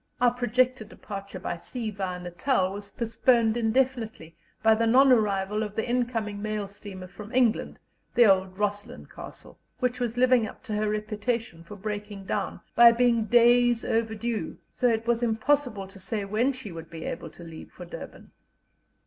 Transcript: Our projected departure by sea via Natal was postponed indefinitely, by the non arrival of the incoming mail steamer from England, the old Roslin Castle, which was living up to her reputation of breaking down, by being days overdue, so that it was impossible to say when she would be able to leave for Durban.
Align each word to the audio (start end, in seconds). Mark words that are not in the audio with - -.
Our 0.19 0.31
projected 0.33 0.89
departure 0.89 1.39
by 1.39 1.57
sea 1.57 1.91
via 1.91 2.19
Natal 2.19 2.73
was 2.73 2.89
postponed 2.89 3.55
indefinitely, 3.55 4.35
by 4.63 4.73
the 4.73 4.87
non 4.87 5.11
arrival 5.11 5.61
of 5.61 5.75
the 5.75 5.87
incoming 5.87 6.41
mail 6.41 6.67
steamer 6.67 7.05
from 7.05 7.31
England, 7.35 7.77
the 8.15 8.25
old 8.25 8.57
Roslin 8.57 9.05
Castle, 9.05 9.59
which 9.77 9.99
was 9.99 10.17
living 10.17 10.47
up 10.47 10.63
to 10.63 10.73
her 10.73 10.89
reputation 10.89 11.63
of 11.69 11.83
breaking 11.83 12.25
down, 12.25 12.61
by 12.75 12.91
being 12.91 13.25
days 13.25 13.85
overdue, 13.85 14.57
so 14.73 14.87
that 14.87 15.01
it 15.01 15.07
was 15.07 15.21
impossible 15.21 15.87
to 15.89 15.99
say 15.99 16.25
when 16.25 16.51
she 16.51 16.71
would 16.71 16.89
be 16.89 17.03
able 17.05 17.29
to 17.29 17.43
leave 17.43 17.71
for 17.71 17.85
Durban. 17.85 18.31